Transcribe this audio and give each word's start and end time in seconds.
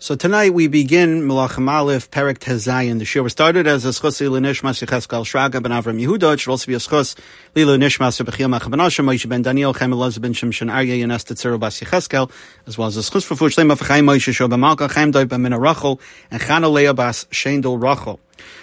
So 0.00 0.14
tonight 0.14 0.54
we 0.54 0.68
begin 0.68 1.22
Melachim 1.22 1.68
Aleph, 1.68 2.08
Perik 2.12 2.38
Tezayin. 2.38 3.00
The 3.00 3.04
shir 3.04 3.28
started 3.28 3.66
as 3.66 3.84
a 3.84 3.88
schus 3.88 4.20
Lila 4.20 4.38
Nishmas 4.38 4.80
Shraga 4.80 5.60
ben 5.60 5.72
Avram 5.72 6.00
Yehuda. 6.00 6.34
It 6.34 6.38
should 6.38 6.52
also 6.52 6.68
be 6.68 6.74
a 6.74 6.78
schus 6.78 7.18
Lila 7.56 7.76
Nishmas 7.78 8.24
Rebechia 8.24 8.48
Macha 8.48 8.70
ben 8.70 8.78
Asher, 8.78 9.02
Moshe 9.02 9.28
ben 9.28 9.42
Daniel, 9.42 9.74
Chaim 9.74 9.90
Elazar 9.90 10.20
ben 10.20 10.34
Shimshon 10.34 10.72
Arya, 10.72 11.04
Yanes 11.04 11.24
Tetzero 11.24 11.58
bas 11.58 11.80
Yecheskel, 11.80 12.30
as 12.68 12.78
well 12.78 12.86
as 12.86 12.96
a 12.96 13.00
schus 13.00 13.24
for 13.24 13.34
Fuch 13.34 13.56
Lema 13.56 13.76
Chaim 13.76 14.06
Moshe 14.06 14.56
Malka, 14.56 14.86
Chaim 14.86 15.10
Doi 15.10 15.24
ben 15.24 15.42
Rachel, 15.42 16.00
and 16.30 16.40
Chana 16.40 16.72
Leah 16.72 16.94
bas 16.94 17.24
Shendel 17.32 17.82
Rachel. 17.82 18.20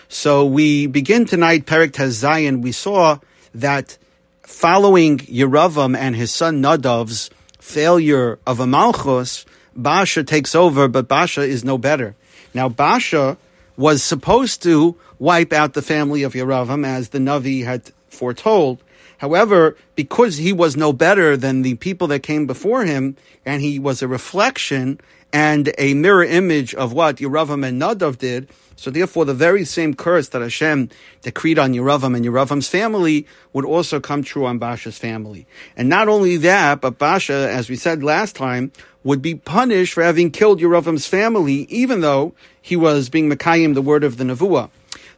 So 0.08 0.46
we 0.46 0.88
begin 0.88 1.26
tonight 1.26 1.66
Perik 1.66 1.92
Tezayin. 1.92 2.62
We 2.62 2.72
saw 2.72 3.20
that 3.54 3.98
following 4.44 5.18
Yeravam 5.18 5.98
and 5.98 6.16
his 6.16 6.32
son 6.32 6.62
Nadav's 6.62 7.30
failure 7.60 8.40
of 8.48 8.62
a 8.62 8.66
Malchus, 8.66 9.46
Basha 9.76 10.24
takes 10.24 10.56
over, 10.56 10.88
but 10.88 11.08
Basha 11.08 11.42
is 11.42 11.64
no 11.64 11.78
better. 11.78 12.16
Now, 12.54 12.70
Basha 12.70 13.38
was 13.78 14.04
supposed 14.04 14.64
to 14.64 14.96
wipe 15.20 15.52
out 15.52 15.74
the 15.74 15.82
family 15.82 16.24
of 16.24 16.34
Yeravam 16.34 16.86
as 16.86 17.10
the 17.10 17.20
Navi 17.20 17.66
had 17.66 17.92
foretold. 18.08 18.82
However, 19.18 19.76
because 19.96 20.38
he 20.38 20.54
was 20.54 20.76
no 20.76 20.94
better 20.94 21.36
than 21.38 21.62
the 21.62 21.76
people 21.76 22.08
that 22.08 22.24
came 22.24 22.48
before 22.48 22.86
him, 22.86 23.16
and 23.46 23.62
he 23.62 23.80
was 23.80 24.02
a 24.02 24.08
reflection 24.08 25.00
and 25.34 25.74
a 25.78 25.94
mirror 25.94 26.24
image 26.24 26.74
of 26.74 26.94
what 26.94 27.18
Yeravam 27.18 27.66
and 27.66 27.82
Nadav 27.82 28.18
did, 28.18 28.50
so 28.78 28.92
therefore, 28.92 29.26
the 29.26 29.34
very 29.34 29.64
same 29.64 29.94
curse 29.94 30.30
that 30.30 30.42
Hashem 30.42 30.90
decreed 31.22 31.58
on 31.58 31.74
Yeravam 31.74 32.16
and 32.16 32.26
Yeravam's 32.26 32.68
family 32.68 33.26
would 33.54 33.66
also 33.66 34.00
come 34.00 34.22
true 34.22 34.46
on 34.46 34.60
Basha's 34.60 34.98
family. 34.98 35.48
And 35.78 35.88
not 35.88 36.10
only 36.10 36.38
that, 36.38 36.82
but 36.82 36.98
Basha, 36.98 37.50
as 37.50 37.70
we 37.70 37.78
said 37.78 38.04
last 38.04 38.36
time, 38.36 38.74
would 39.06 39.22
be 39.22 39.36
punished 39.36 39.94
for 39.94 40.04
having 40.04 40.32
killed 40.32 40.60
Yeravam's 40.60 41.06
family, 41.06 41.68
even 41.70 42.02
though 42.02 42.34
he 42.60 42.76
was 42.76 43.08
being 43.08 43.30
Mekayim, 43.30 43.76
the 43.76 43.82
word 43.82 44.04
of 44.04 44.18
the 44.18 44.24
Nevuah. 44.26 44.70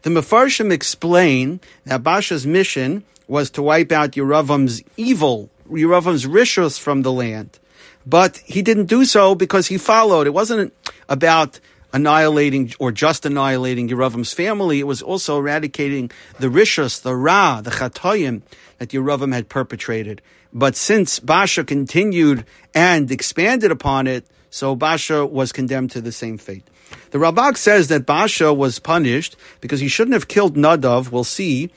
The 0.01 0.09
Mefarshim 0.09 0.71
explain 0.71 1.61
that 1.85 2.03
Basha's 2.03 2.45
mission 2.45 3.03
was 3.29 3.49
to 3.51 3.63
wipe 3.63 3.91
out 3.93 4.11
Yeravam's 4.11 4.83
evil, 4.97 5.49
Yeravam's 5.71 6.25
rishus 6.25 6.77
from 6.77 7.01
the 7.01 7.13
land. 7.13 7.59
But 8.05 8.37
he 8.37 8.61
didn't 8.61 8.85
do 8.85 9.05
so 9.05 9.35
because 9.35 9.67
he 9.67 9.77
followed. 9.77 10.27
It 10.27 10.33
wasn't 10.33 10.73
about 11.07 11.61
annihilating 11.93 12.73
or 12.79 12.91
just 12.91 13.25
annihilating 13.25 13.87
Yeravam's 13.87 14.33
family. 14.33 14.81
It 14.81 14.87
was 14.87 15.01
also 15.01 15.39
eradicating 15.39 16.11
the 16.39 16.47
rishus, 16.47 17.01
the 17.01 17.15
ra, 17.15 17.61
the 17.61 17.71
chatoyim 17.71 18.41
that 18.79 18.89
Yeravam 18.89 19.33
had 19.33 19.47
perpetrated. 19.47 20.21
But 20.53 20.75
since 20.75 21.19
Basha 21.19 21.63
continued 21.63 22.45
and 22.73 23.11
expanded 23.11 23.71
upon 23.71 24.07
it, 24.07 24.25
so 24.49 24.75
Basha 24.75 25.25
was 25.25 25.51
condemned 25.51 25.91
to 25.91 26.01
the 26.01 26.11
same 26.11 26.37
fate. 26.37 26.67
The 27.11 27.17
Ralbag 27.17 27.57
says 27.57 27.89
that 27.89 28.05
Basha 28.05 28.53
was 28.53 28.79
punished 28.79 29.35
because 29.61 29.79
he 29.79 29.87
shouldn't 29.87 30.13
have 30.13 30.27
killed 30.27 30.55
Nadav. 30.55 31.11
We'll 31.11 31.23
see 31.23 31.69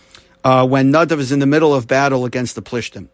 uh, 0.45 0.67
when 0.67 0.93
Nadav 0.93 1.19
is 1.19 1.33
in 1.33 1.41
the 1.41 1.47
middle 1.47 1.75
of 1.75 1.87
battle 1.87 2.25
against 2.25 2.55
the 2.55 2.63
Plishtim. 2.63 3.09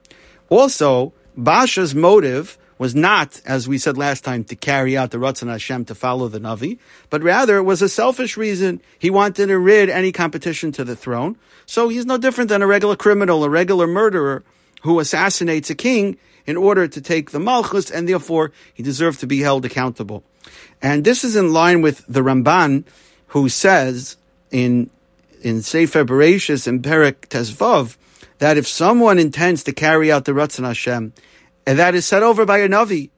Also, 0.48 1.12
Basha's 1.36 1.94
motive 1.94 2.58
was 2.78 2.94
not, 2.94 3.40
as 3.46 3.66
we 3.66 3.78
said 3.78 3.96
last 3.96 4.22
time, 4.22 4.44
to 4.44 4.54
carry 4.54 4.96
out 4.96 5.10
the 5.10 5.18
Ratzon 5.18 5.48
Hashem 5.48 5.86
to 5.86 5.94
follow 5.94 6.28
the 6.28 6.38
Navi, 6.38 6.78
but 7.08 7.22
rather 7.22 7.56
it 7.56 7.62
was 7.62 7.80
a 7.80 7.88
selfish 7.88 8.36
reason. 8.36 8.82
He 8.98 9.08
wanted 9.08 9.46
to 9.46 9.58
rid 9.58 9.88
any 9.88 10.12
competition 10.12 10.72
to 10.72 10.84
the 10.84 10.94
throne. 10.94 11.36
So 11.64 11.88
he's 11.88 12.04
no 12.04 12.18
different 12.18 12.48
than 12.48 12.62
a 12.62 12.66
regular 12.66 12.96
criminal, 12.96 13.42
a 13.44 13.48
regular 13.48 13.86
murderer 13.86 14.44
who 14.86 15.00
assassinates 15.00 15.68
a 15.68 15.74
king 15.74 16.16
in 16.46 16.56
order 16.56 16.86
to 16.86 17.00
take 17.00 17.32
the 17.32 17.40
Malchus, 17.40 17.90
and 17.90 18.08
therefore 18.08 18.52
he 18.72 18.82
deserved 18.82 19.18
to 19.18 19.26
be 19.26 19.40
held 19.40 19.64
accountable. 19.64 20.22
And 20.80 21.04
this 21.04 21.24
is 21.24 21.34
in 21.34 21.52
line 21.52 21.82
with 21.82 22.04
the 22.06 22.20
Ramban, 22.20 22.84
who 23.28 23.48
says 23.48 24.16
in 24.50 24.88
in 25.42 25.62
Sefer 25.62 26.04
Bereshis 26.04 26.66
and 26.66 26.82
Perik 26.82 27.28
Tezvav 27.28 27.96
that 28.38 28.56
if 28.56 28.66
someone 28.66 29.18
intends 29.18 29.64
to 29.64 29.72
carry 29.72 30.10
out 30.10 30.24
the 30.24 30.32
Ratzon 30.32 30.64
Hashem, 30.64 31.12
and 31.66 31.78
that 31.78 31.96
is 31.96 32.06
set 32.06 32.22
over 32.22 32.46
by 32.46 32.58
a 32.58 32.68
Navi, 32.68 33.10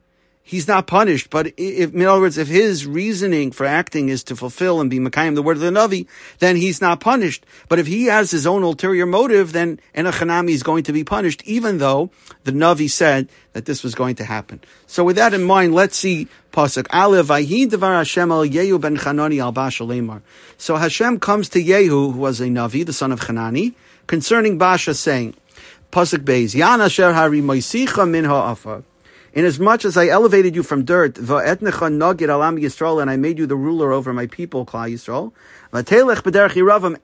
he's 0.49 0.67
not 0.67 0.87
punished. 0.87 1.29
But 1.29 1.53
if, 1.59 1.93
in 1.93 2.03
other 2.07 2.23
words, 2.23 2.39
if 2.39 2.49
his 2.49 2.87
reasoning 2.87 3.53
for 3.53 3.67
acting 3.67 4.09
is 4.09 4.25
to 4.25 4.35
fulfill 4.35 4.81
and 4.81 4.89
be 4.89 4.99
Makayim, 4.99 5.35
the 5.35 5.43
word 5.43 5.59
of 5.59 5.63
the 5.63 5.71
Navi, 5.71 6.07
then 6.39 6.57
he's 6.57 6.81
not 6.81 7.01
punished. 7.01 7.45
But 7.69 7.79
if 7.79 7.87
he 7.87 8.07
has 8.07 8.31
his 8.31 8.47
own 8.47 8.63
ulterior 8.63 9.05
motive, 9.05 9.53
then 9.53 9.79
Enochanami 9.95 10.53
is 10.53 10.63
going 10.63 10.85
to 10.85 10.93
be 10.95 11.05
punished, 11.05 11.43
even 11.45 11.77
though 11.77 12.11
the 12.45 12.53
Navi 12.53 12.91
said 12.91 13.29
that 13.53 13.67
this 13.67 13.83
was 13.83 13.95
going 13.95 14.15
to 14.17 14.25
happen. 14.25 14.63
So 14.87 15.05
with 15.05 15.17
that 15.17 15.35
in 15.35 15.45
mind, 15.45 15.75
let's 15.75 15.99
see 15.99 16.29
Pasuk 16.51 16.87
Aleph, 16.95 17.27
Vayhi 17.27 17.69
Devar 17.69 17.97
Hashem 17.97 18.33
al 18.33 18.47
Yehu 18.47 18.81
ben 18.81 18.97
Chanani 18.97 19.39
al 19.39 20.23
So 20.57 20.77
Hashem 20.77 21.21
comes 21.21 21.51
to 21.51 21.63
Yehu, 21.63 22.15
who 22.15 22.19
was 22.19 22.41
a 22.41 22.47
Navi, 22.47 22.87
the 22.87 22.95
son 22.95 23.13
of 23.13 23.21
Chanani, 23.21 23.75
concerning 24.07 24.57
Basha, 24.57 24.95
saying, 24.95 25.35
Pasuk 25.93 26.25
Beis, 26.25 26.55
Yana 26.55 26.91
Sher 26.91 27.13
Hari 27.13 27.43
Moisicha 27.43 28.09
Min 28.09 28.25
Ha'afar. 28.25 28.83
Inasmuch 29.35 29.85
as 29.85 29.97
I 29.97 30.07
elevated 30.07 30.57
you 30.57 30.63
from 30.63 30.85
dirt, 30.85 31.17
and 31.17 33.11
I 33.11 33.17
made 33.17 33.39
you 33.39 33.47
the 33.47 33.57
ruler 33.57 33.93
over 33.93 34.13
my 34.15 34.27
people, 34.27 34.65
Klal 34.65 34.91
Yisrael, 34.91 35.33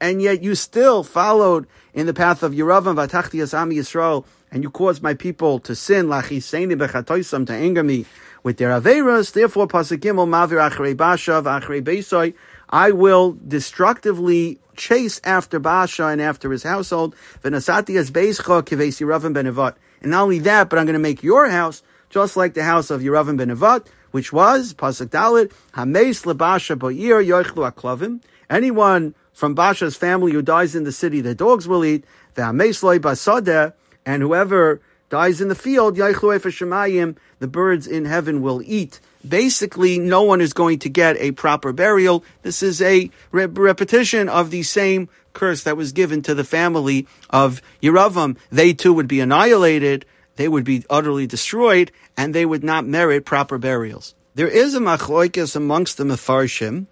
and 0.01 0.23
yet 0.23 0.43
you 0.43 0.55
still 0.55 1.03
followed 1.05 1.67
in 1.93 2.07
the 2.07 2.15
path 2.15 2.43
of 2.43 2.53
Yeravam, 2.53 4.25
and 4.51 4.63
you 4.63 4.71
caused 4.71 5.03
my 5.03 5.13
people 5.15 5.59
to 5.61 5.75
sin, 5.75 6.09
to 6.09 7.53
anger 7.53 7.83
me 7.83 8.07
with 8.43 8.57
their 8.57 8.71
averas. 8.71 9.33
Therefore, 9.33 9.69
mavir 9.69 10.61
I 12.71 12.91
will 12.91 13.37
destructively 13.47 14.59
chase 14.77 15.21
after 15.25 15.59
Basha 15.59 16.07
and 16.07 16.23
after 16.23 16.51
his 16.51 16.63
household. 16.63 17.15
And 17.43 17.53
not 20.11 20.23
only 20.23 20.39
that, 20.41 20.71
but 20.71 20.79
I'm 20.79 20.87
going 20.87 20.95
to 20.95 20.99
make 20.99 21.23
your 21.23 21.49
house 21.51 21.83
just 22.15 22.37
like 22.37 22.55
the 22.55 22.63
house 22.63 22.91
of 22.91 23.01
Yeravam 23.01 23.37
ben 23.37 23.49
Nevat, 23.49 23.89
which 24.13 24.33
was 24.33 24.73
Pasuk 24.73 25.09
Daled 25.09 25.51
Hameis 25.73 26.25
lebasha 26.25 26.79
bo'ir 26.79 27.21
yoichlu 27.27 27.69
aklavim. 27.69 28.23
Anyone 28.49 29.17
from 29.33 29.57
Basha's 29.57 29.97
family 29.97 30.31
who 30.31 30.41
dies 30.41 30.77
in 30.77 30.85
the 30.85 30.93
city, 30.93 31.21
the 31.21 31.35
dogs 31.35 31.67
will 31.67 31.85
eat. 31.85 32.05
The 32.35 32.43
Hameis 32.43 32.85
loy 32.85 33.73
and 34.07 34.23
whoever 34.23 34.81
dies 35.11 35.41
in 35.41 35.49
the 35.49 35.57
field, 35.57 35.97
yoichlu 35.97 36.39
shemayim, 36.39 37.17
the 37.41 37.49
birds 37.49 37.89
in 37.89 38.05
heaven 38.05 38.43
will 38.43 38.63
eat. 38.65 39.01
Basically, 39.29 39.99
no 39.99 40.23
one 40.23 40.41
is 40.41 40.53
going 40.53 40.79
to 40.81 40.89
get 40.89 41.17
a 41.17 41.33
proper 41.33 41.73
burial. 41.73 42.25
This 42.43 42.63
is 42.63 42.81
a 42.81 43.11
re- 43.33 43.47
repetition 43.47 44.29
of 44.29 44.53
the 44.53 44.63
same 44.63 45.09
curse 45.33 45.65
that 45.65 45.77
was 45.77 45.91
given 45.91 46.23
to 46.23 46.35
the 46.37 46.45
family 46.45 47.09
of 47.29 47.61
Yeravam. 47.83 48.37
They 48.53 48.73
too 48.73 48.93
would 48.93 49.09
be 49.09 49.19
annihilated 49.19 50.07
they 50.37 50.49
would 50.49 50.65
be 50.65 50.85
utterly 50.91 51.27
destroyed 51.27 51.93
and 52.17 52.35
they 52.35 52.47
would 52.47 52.65
not 52.65 52.87
merit 52.87 53.25
proper 53.25 53.59
burials. 53.59 54.15
There 54.35 54.49
is 54.49 54.75
a 54.75 54.81
machloikis 54.81 55.55
amongst 55.55 55.97
the 55.97 56.05
Mefarshim 56.05 56.87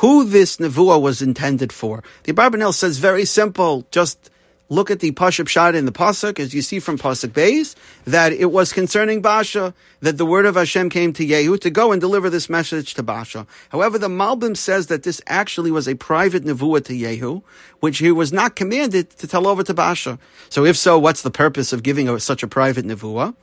who 0.00 0.24
this 0.24 0.58
nevuah 0.58 1.00
was 1.00 1.22
intended 1.22 1.72
for. 1.72 2.02
The 2.24 2.32
Abarbanel 2.32 2.74
says 2.74 2.98
very 2.98 3.24
simple, 3.24 3.86
just 3.90 4.30
look 4.68 4.90
at 4.90 5.00
the 5.00 5.12
Pashute 5.12 5.46
pshat 5.46 5.74
in 5.74 5.84
the 5.86 5.92
Pasuk, 5.92 6.38
as 6.38 6.52
you 6.52 6.62
see 6.62 6.80
from 6.80 6.98
Pasuk 6.98 7.30
Beis, 7.30 7.74
that 8.04 8.32
it 8.32 8.46
was 8.46 8.72
concerning 8.72 9.22
Basha, 9.22 9.74
that 10.00 10.18
the 10.18 10.26
word 10.26 10.46
of 10.46 10.56
Hashem 10.56 10.90
came 10.90 11.12
to 11.14 11.26
Yehu 11.26 11.60
to 11.60 11.70
go 11.70 11.92
and 11.92 12.00
deliver 12.00 12.28
this 12.30 12.50
message 12.50 12.94
to 12.94 13.02
Basha. 13.02 13.46
However, 13.70 13.98
the 13.98 14.08
Malbim 14.08 14.56
says 14.56 14.88
that 14.88 15.02
this 15.04 15.20
actually 15.26 15.70
was 15.70 15.86
a 15.86 15.94
private 15.94 16.44
nevuah 16.44 16.84
to 16.86 16.92
Yehu, 16.92 17.42
which 17.80 17.98
he 17.98 18.10
was 18.10 18.32
not 18.32 18.56
commanded 18.56 19.10
to 19.10 19.26
tell 19.26 19.46
over 19.46 19.62
to 19.62 19.74
Basha. 19.74 20.18
So 20.48 20.64
if 20.64 20.76
so, 20.76 20.98
what's 20.98 21.22
the 21.22 21.30
purpose 21.30 21.72
of 21.72 21.82
giving 21.82 22.18
such 22.18 22.42
a 22.42 22.48
private 22.48 22.84
nevuah? 22.84 23.34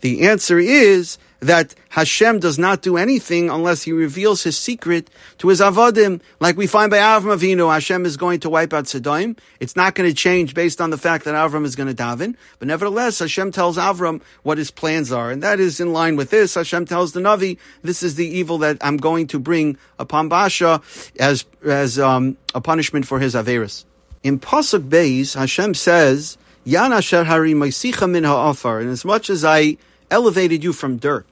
The 0.00 0.26
answer 0.26 0.58
is 0.58 1.18
that 1.40 1.74
Hashem 1.90 2.38
does 2.38 2.58
not 2.58 2.82
do 2.82 2.96
anything 2.96 3.50
unless 3.50 3.82
He 3.82 3.92
reveals 3.92 4.42
His 4.42 4.56
secret 4.56 5.10
to 5.38 5.48
His 5.48 5.60
avodim, 5.60 6.20
like 6.38 6.56
we 6.56 6.66
find 6.66 6.90
by 6.90 6.98
Avram 6.98 7.36
Avinu. 7.36 7.72
Hashem 7.72 8.04
is 8.04 8.16
going 8.16 8.40
to 8.40 8.50
wipe 8.50 8.72
out 8.72 8.86
Sodom. 8.86 9.36
It's 9.58 9.74
not 9.74 9.94
going 9.94 10.08
to 10.08 10.14
change 10.14 10.54
based 10.54 10.80
on 10.80 10.90
the 10.90 10.98
fact 10.98 11.24
that 11.24 11.34
Avram 11.34 11.64
is 11.64 11.76
going 11.76 11.88
to 11.88 11.94
daven, 11.94 12.36
but 12.58 12.68
nevertheless, 12.68 13.18
Hashem 13.18 13.52
tells 13.52 13.76
Avram 13.76 14.20
what 14.42 14.58
His 14.58 14.70
plans 14.70 15.10
are, 15.10 15.30
and 15.30 15.42
that 15.42 15.60
is 15.60 15.80
in 15.80 15.92
line 15.92 16.16
with 16.16 16.30
this. 16.30 16.54
Hashem 16.54 16.84
tells 16.84 17.12
the 17.12 17.20
Navi, 17.20 17.58
"This 17.82 18.02
is 18.02 18.14
the 18.14 18.26
evil 18.26 18.58
that 18.58 18.76
I'm 18.80 18.96
going 18.98 19.26
to 19.28 19.38
bring 19.38 19.78
upon 19.98 20.28
Basha 20.28 20.82
as 21.18 21.44
as 21.64 21.98
um, 21.98 22.36
a 22.54 22.60
punishment 22.60 23.06
for 23.06 23.18
his 23.18 23.34
averus." 23.34 23.84
In 24.22 24.38
Pasuk 24.38 24.88
Beis, 24.88 25.34
Hashem 25.34 25.74
says, 25.74 26.36
"Yan 26.64 26.92
asher 26.92 27.24
hari 27.24 27.54
min 27.54 27.72
ha'afar," 27.72 28.80
and 28.80 28.90
as 28.90 29.04
much 29.04 29.30
as 29.30 29.44
I 29.44 29.78
elevated 30.10 30.62
you 30.62 30.72
from 30.72 30.98
dirt. 30.98 31.26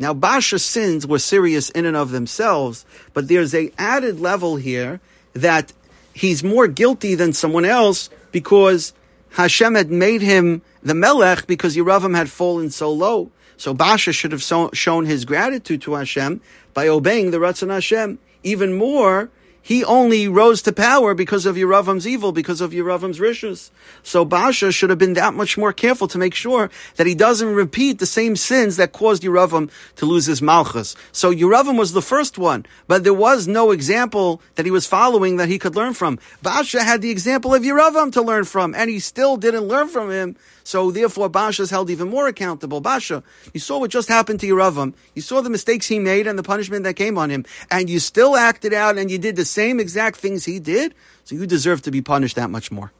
Now, 0.00 0.14
Basha's 0.14 0.64
sins 0.64 1.06
were 1.06 1.18
serious 1.18 1.68
in 1.68 1.84
and 1.84 1.94
of 1.94 2.10
themselves, 2.10 2.86
but 3.12 3.28
there's 3.28 3.54
a 3.54 3.70
added 3.76 4.18
level 4.18 4.56
here 4.56 4.98
that 5.34 5.74
he's 6.14 6.42
more 6.42 6.66
guilty 6.66 7.14
than 7.14 7.34
someone 7.34 7.66
else 7.66 8.08
because 8.32 8.94
Hashem 9.32 9.74
had 9.74 9.90
made 9.90 10.22
him 10.22 10.62
the 10.82 10.94
Melech 10.94 11.46
because 11.46 11.76
Yeravam 11.76 12.16
had 12.16 12.30
fallen 12.30 12.70
so 12.70 12.90
low. 12.90 13.30
So 13.58 13.74
Basha 13.74 14.14
should 14.14 14.32
have 14.32 14.42
so, 14.42 14.70
shown 14.72 15.04
his 15.04 15.26
gratitude 15.26 15.82
to 15.82 15.92
Hashem 15.92 16.40
by 16.72 16.88
obeying 16.88 17.30
the 17.30 17.36
Ratzon 17.36 17.70
Hashem. 17.70 18.18
Even 18.42 18.72
more, 18.72 19.28
he 19.62 19.84
only 19.84 20.26
rose 20.28 20.62
to 20.62 20.72
power 20.72 21.14
because 21.14 21.46
of 21.46 21.56
Yeravam's 21.56 22.06
evil, 22.06 22.32
because 22.32 22.60
of 22.60 22.72
Yeravam's 22.72 23.18
rishus. 23.18 23.70
So 24.02 24.24
Basha 24.24 24.72
should 24.72 24.90
have 24.90 24.98
been 24.98 25.14
that 25.14 25.34
much 25.34 25.58
more 25.58 25.72
careful 25.72 26.08
to 26.08 26.18
make 26.18 26.34
sure 26.34 26.70
that 26.96 27.06
he 27.06 27.14
doesn't 27.14 27.54
repeat 27.54 27.98
the 27.98 28.06
same 28.06 28.36
sins 28.36 28.76
that 28.76 28.92
caused 28.92 29.22
Yeravam 29.22 29.70
to 29.96 30.06
lose 30.06 30.26
his 30.26 30.40
malchus. 30.40 30.96
So 31.12 31.32
Yeravam 31.32 31.78
was 31.78 31.92
the 31.92 32.02
first 32.02 32.38
one, 32.38 32.64
but 32.86 33.04
there 33.04 33.14
was 33.14 33.46
no 33.46 33.70
example 33.70 34.40
that 34.54 34.64
he 34.64 34.72
was 34.72 34.86
following 34.86 35.36
that 35.36 35.48
he 35.48 35.58
could 35.58 35.76
learn 35.76 35.94
from. 35.94 36.18
Basha 36.42 36.82
had 36.82 37.02
the 37.02 37.10
example 37.10 37.54
of 37.54 37.62
Yeravam 37.62 38.12
to 38.12 38.22
learn 38.22 38.44
from, 38.44 38.74
and 38.74 38.88
he 38.88 38.98
still 38.98 39.36
didn't 39.36 39.64
learn 39.64 39.88
from 39.88 40.10
him. 40.10 40.36
So 40.64 40.90
therefore, 40.90 41.28
Basha 41.28 41.62
is 41.62 41.70
held 41.70 41.90
even 41.90 42.08
more 42.08 42.28
accountable. 42.28 42.80
Basha, 42.80 43.22
you 43.52 43.60
saw 43.60 43.80
what 43.80 43.90
just 43.90 44.08
happened 44.08 44.40
to 44.40 44.46
Yeravam. 44.46 44.94
You 45.14 45.22
saw 45.22 45.40
the 45.40 45.50
mistakes 45.50 45.86
he 45.86 45.98
made 45.98 46.26
and 46.26 46.38
the 46.38 46.42
punishment 46.42 46.84
that 46.84 46.94
came 46.94 47.18
on 47.18 47.30
him, 47.30 47.44
and 47.70 47.90
you 47.90 47.98
still 47.98 48.36
acted 48.36 48.72
out 48.72 48.96
and 48.96 49.10
you 49.10 49.18
did 49.18 49.36
the 49.36 49.44
same 49.50 49.80
exact 49.80 50.16
things 50.16 50.44
he 50.44 50.58
did, 50.58 50.94
so 51.24 51.34
you 51.34 51.46
deserve 51.46 51.82
to 51.82 51.90
be 51.90 52.00
punished 52.00 52.36
that 52.36 52.50
much 52.50 52.70
more. 52.70 52.92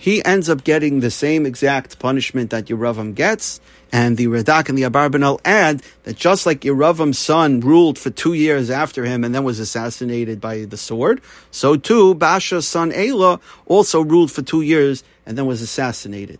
He 0.00 0.24
ends 0.24 0.48
up 0.48 0.62
getting 0.62 1.00
the 1.00 1.10
same 1.10 1.44
exact 1.44 1.98
punishment 1.98 2.50
that 2.50 2.66
Yeravam 2.66 3.16
gets, 3.16 3.60
and 3.90 4.16
the 4.16 4.26
Radak 4.26 4.68
and 4.68 4.78
the 4.78 4.82
Abarbanel 4.82 5.40
add 5.44 5.82
that 6.04 6.14
just 6.16 6.46
like 6.46 6.60
Yeravam's 6.60 7.18
son 7.18 7.58
ruled 7.60 7.98
for 7.98 8.10
two 8.10 8.32
years 8.32 8.70
after 8.70 9.04
him 9.04 9.24
and 9.24 9.34
then 9.34 9.42
was 9.42 9.58
assassinated 9.58 10.40
by 10.40 10.66
the 10.66 10.76
sword, 10.76 11.20
so 11.50 11.76
too 11.76 12.14
Basha's 12.14 12.68
son 12.68 12.92
Elah 12.92 13.40
also 13.66 14.00
ruled 14.00 14.30
for 14.30 14.42
two 14.42 14.60
years 14.60 15.02
and 15.26 15.36
then 15.36 15.46
was 15.46 15.62
assassinated. 15.62 16.38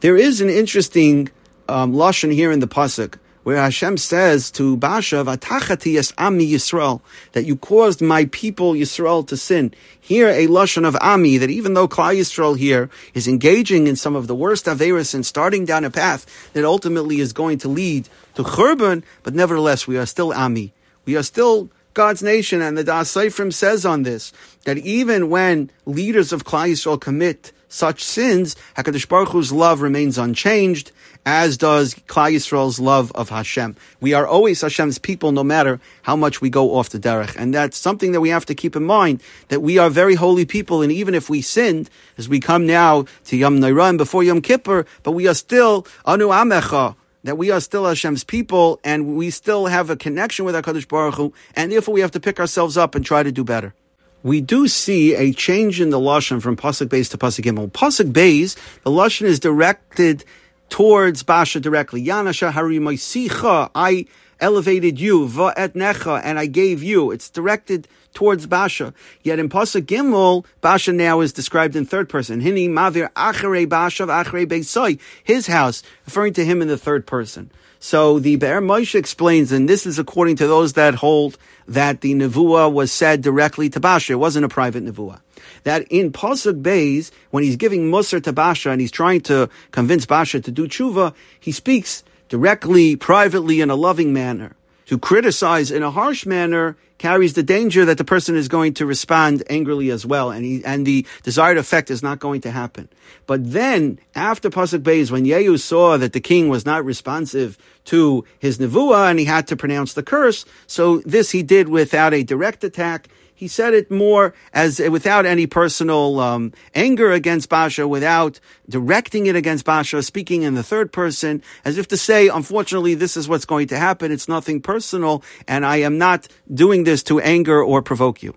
There 0.00 0.16
is 0.16 0.40
an 0.40 0.48
interesting 0.48 1.30
um, 1.68 1.92
lashon 1.92 2.32
here 2.32 2.52
in 2.52 2.60
the 2.60 2.68
pasuk 2.68 3.18
where 3.42 3.56
Hashem 3.56 3.96
says 3.96 4.50
to 4.52 4.76
Basha, 4.76 5.24
"Vatachati 5.24 5.98
es 5.98 6.12
ami 6.18 6.46
Yisrael," 6.52 7.00
that 7.32 7.46
you 7.46 7.56
caused 7.56 8.00
my 8.00 8.26
people 8.26 8.74
Yisrael 8.74 9.26
to 9.26 9.36
sin. 9.36 9.72
Here, 9.98 10.28
a 10.28 10.46
lashon 10.46 10.86
of 10.86 10.96
ami 11.00 11.38
that 11.38 11.50
even 11.50 11.74
though 11.74 11.88
Klal 11.88 12.16
Yisrael 12.16 12.56
here 12.58 12.90
is 13.14 13.26
engaging 13.26 13.86
in 13.86 13.96
some 13.96 14.16
of 14.16 14.26
the 14.26 14.34
worst 14.34 14.66
averis 14.66 15.14
and 15.14 15.24
starting 15.24 15.64
down 15.64 15.84
a 15.84 15.90
path 15.90 16.26
that 16.52 16.64
ultimately 16.64 17.20
is 17.20 17.32
going 17.32 17.58
to 17.58 17.68
lead 17.68 18.08
to 18.34 18.42
churban, 18.42 19.02
but 19.22 19.34
nevertheless 19.34 19.86
we 19.86 19.96
are 19.96 20.06
still 20.06 20.32
ami. 20.32 20.72
We 21.04 21.16
are 21.16 21.22
still 21.22 21.70
God's 22.00 22.22
nation, 22.22 22.62
and 22.62 22.78
the 22.78 22.82
Das 22.82 23.12
Seifrim 23.12 23.52
says 23.52 23.84
on 23.84 24.04
this 24.04 24.32
that 24.64 24.78
even 24.78 25.28
when 25.28 25.70
leaders 25.84 26.32
of 26.32 26.44
Klal 26.44 26.70
Yisrael 26.70 26.98
commit 26.98 27.52
such 27.68 28.02
sins, 28.02 28.56
Hakadosh 28.74 29.06
Baruch 29.06 29.28
Hu's 29.28 29.52
love 29.52 29.82
remains 29.82 30.16
unchanged, 30.16 30.92
as 31.26 31.58
does 31.58 31.92
Klal 31.92 32.32
Yisrael's 32.32 32.80
love 32.80 33.12
of 33.14 33.28
Hashem. 33.28 33.76
We 34.00 34.14
are 34.14 34.26
always 34.26 34.62
Hashem's 34.62 34.98
people, 34.98 35.30
no 35.32 35.44
matter 35.44 35.78
how 36.00 36.16
much 36.16 36.40
we 36.40 36.48
go 36.48 36.74
off 36.74 36.88
the 36.88 36.98
derech, 36.98 37.36
and 37.36 37.52
that's 37.52 37.76
something 37.76 38.12
that 38.12 38.22
we 38.22 38.30
have 38.30 38.46
to 38.46 38.54
keep 38.54 38.76
in 38.76 38.84
mind. 38.84 39.22
That 39.48 39.60
we 39.60 39.76
are 39.76 39.90
very 39.90 40.14
holy 40.14 40.46
people, 40.46 40.80
and 40.80 40.90
even 40.90 41.14
if 41.14 41.28
we 41.28 41.42
sinned, 41.42 41.90
as 42.16 42.30
we 42.30 42.40
come 42.40 42.64
now 42.64 43.04
to 43.26 43.36
Yom 43.36 43.60
Neirah 43.60 43.90
and 43.90 43.98
before 43.98 44.24
Yom 44.24 44.40
Kippur, 44.40 44.86
but 45.02 45.12
we 45.12 45.28
are 45.28 45.34
still 45.34 45.86
Anu 46.06 46.28
Amecha 46.28 46.96
that 47.24 47.36
we 47.36 47.50
are 47.50 47.60
still 47.60 47.84
Hashem's 47.84 48.24
people 48.24 48.80
and 48.84 49.16
we 49.16 49.30
still 49.30 49.66
have 49.66 49.90
a 49.90 49.96
connection 49.96 50.44
with 50.44 50.54
HaKadosh 50.54 50.88
Baruch 50.88 51.14
Hu, 51.14 51.32
and 51.54 51.70
therefore 51.70 51.94
we 51.94 52.00
have 52.00 52.12
to 52.12 52.20
pick 52.20 52.40
ourselves 52.40 52.76
up 52.76 52.94
and 52.94 53.04
try 53.04 53.22
to 53.22 53.32
do 53.32 53.44
better 53.44 53.74
we 54.22 54.40
do 54.40 54.68
see 54.68 55.14
a 55.14 55.32
change 55.32 55.80
in 55.80 55.90
the 55.90 55.98
lashon 55.98 56.42
from 56.42 56.56
pasuk 56.56 56.88
Beis 56.88 57.10
to 57.10 57.18
pasuk 57.18 57.44
Gimel. 57.44 57.70
Pasuk 57.70 58.12
Beis, 58.12 58.56
the 58.82 58.90
lashon 58.90 59.22
is 59.22 59.40
directed 59.40 60.24
towards 60.68 61.22
Basha 61.22 61.60
directly. 61.60 62.04
Yanasha 62.04 62.52
Harimaisicha, 62.52 63.70
I 63.74 64.06
elevated 64.38 65.00
you, 65.00 65.26
va'et 65.26 65.70
necha, 65.70 66.20
and 66.22 66.38
I 66.38 66.46
gave 66.46 66.82
you. 66.82 67.10
It's 67.10 67.30
directed 67.30 67.88
towards 68.14 68.46
Basha. 68.46 68.92
Yet 69.22 69.38
in 69.38 69.48
pasuk 69.48 69.82
Gimel, 69.82 70.44
Basha 70.60 70.92
now 70.92 71.20
is 71.20 71.32
described 71.32 71.76
in 71.76 71.84
third 71.84 72.08
person. 72.08 72.40
Hini 72.40 72.68
mavir 72.68 73.10
achere 73.12 73.68
Basha 73.68 74.06
achere 74.06 74.46
Beisai, 74.46 74.98
his 75.22 75.46
house, 75.46 75.82
referring 76.06 76.32
to 76.34 76.44
him 76.44 76.62
in 76.62 76.68
the 76.68 76.78
third 76.78 77.06
person. 77.06 77.50
So 77.82 78.18
the 78.18 78.36
Be'er 78.36 78.60
Moshe 78.60 78.94
explains, 78.94 79.52
and 79.52 79.66
this 79.66 79.86
is 79.86 79.98
according 79.98 80.36
to 80.36 80.46
those 80.46 80.74
that 80.74 80.96
hold 80.96 81.38
that 81.66 82.02
the 82.02 82.14
Nevuah 82.14 82.70
was 82.70 82.92
said 82.92 83.22
directly 83.22 83.70
to 83.70 83.80
Basha. 83.80 84.12
It 84.12 84.16
wasn't 84.16 84.44
a 84.44 84.50
private 84.50 84.84
Nevuah. 84.84 85.20
That 85.64 85.86
in 85.88 86.12
Pasuk 86.12 86.60
Beis, 86.62 87.10
when 87.30 87.42
he's 87.42 87.56
giving 87.56 87.90
Musar 87.90 88.22
to 88.24 88.34
Basha 88.34 88.70
and 88.70 88.82
he's 88.82 88.90
trying 88.90 89.22
to 89.22 89.48
convince 89.70 90.04
Basha 90.04 90.40
to 90.40 90.50
do 90.50 90.68
tshuva, 90.68 91.14
he 91.38 91.52
speaks 91.52 92.04
directly, 92.28 92.96
privately, 92.96 93.62
in 93.62 93.70
a 93.70 93.74
loving 93.74 94.12
manner. 94.12 94.56
To 94.86 94.98
criticize 94.98 95.70
in 95.70 95.82
a 95.82 95.90
harsh 95.90 96.26
manner 96.26 96.76
carries 97.00 97.32
the 97.32 97.42
danger 97.42 97.86
that 97.86 97.96
the 97.96 98.04
person 98.04 98.36
is 98.36 98.46
going 98.46 98.74
to 98.74 98.84
respond 98.84 99.42
angrily 99.48 99.90
as 99.90 100.04
well, 100.04 100.30
and 100.30 100.44
he, 100.44 100.62
and 100.66 100.86
the 100.86 101.06
desired 101.22 101.56
effect 101.56 101.90
is 101.90 102.02
not 102.02 102.18
going 102.18 102.42
to 102.42 102.50
happen. 102.50 102.90
But 103.26 103.52
then, 103.52 103.98
after 104.14 104.50
Pasuk 104.50 104.80
Beis, 104.80 105.10
when 105.10 105.24
Yehu 105.24 105.58
saw 105.58 105.96
that 105.96 106.12
the 106.12 106.20
king 106.20 106.50
was 106.50 106.66
not 106.66 106.84
responsive 106.84 107.56
to 107.86 108.26
his 108.38 108.58
nevuah 108.58 109.08
and 109.08 109.18
he 109.18 109.24
had 109.24 109.46
to 109.46 109.56
pronounce 109.56 109.94
the 109.94 110.02
curse, 110.02 110.44
so 110.66 110.98
this 110.98 111.30
he 111.30 111.42
did 111.42 111.70
without 111.70 112.12
a 112.12 112.22
direct 112.22 112.62
attack, 112.64 113.08
he 113.40 113.48
said 113.48 113.72
it 113.72 113.90
more 113.90 114.34
as 114.52 114.80
without 114.80 115.24
any 115.24 115.46
personal 115.46 116.20
um, 116.20 116.52
anger 116.74 117.10
against 117.10 117.48
Basha, 117.48 117.88
without 117.88 118.38
directing 118.68 119.24
it 119.28 119.34
against 119.34 119.64
Basha, 119.64 120.02
speaking 120.02 120.42
in 120.42 120.56
the 120.56 120.62
third 120.62 120.92
person, 120.92 121.42
as 121.64 121.78
if 121.78 121.88
to 121.88 121.96
say, 121.96 122.28
unfortunately, 122.28 122.92
this 122.92 123.16
is 123.16 123.30
what's 123.30 123.46
going 123.46 123.68
to 123.68 123.78
happen. 123.78 124.12
It's 124.12 124.28
nothing 124.28 124.60
personal, 124.60 125.24
and 125.48 125.64
I 125.64 125.78
am 125.78 125.96
not 125.96 126.28
doing 126.52 126.84
this 126.84 127.02
to 127.04 127.18
anger 127.20 127.64
or 127.64 127.80
provoke 127.80 128.22
you. 128.22 128.34